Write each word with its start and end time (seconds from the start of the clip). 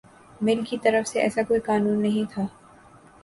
مل 0.41 0.63
کی 0.69 0.77
طرف 0.77 1.07
سے 1.07 1.19
ایسا 1.21 1.41
کوئی 1.47 1.59
قانون 1.59 2.01
نہیں 2.01 2.31
تھا 2.33 2.45